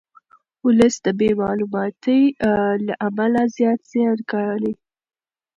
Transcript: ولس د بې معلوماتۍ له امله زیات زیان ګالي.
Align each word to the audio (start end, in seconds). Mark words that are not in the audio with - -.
ولس 0.65 0.95
د 1.05 1.07
بې 1.19 1.29
معلوماتۍ 1.41 2.21
له 2.85 2.93
امله 3.07 3.41
زیات 3.55 3.79
زیان 3.91 4.19
ګالي. 4.31 4.73